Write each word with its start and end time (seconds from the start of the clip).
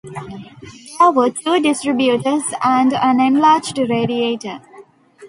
There 0.99 1.11
were 1.11 1.29
two 1.29 1.59
distributors 1.61 2.41
and 2.63 2.91
an 2.91 3.19
enlarged 3.19 3.77
radiator. 3.77 4.59